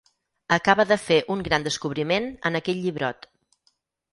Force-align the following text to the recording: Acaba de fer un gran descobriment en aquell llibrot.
Acaba 0.55 0.85
de 0.91 0.95
fer 1.01 1.17
un 1.35 1.45
gran 1.49 1.67
descobriment 1.67 2.27
en 2.51 2.59
aquell 2.61 2.83
llibrot. 2.87 3.29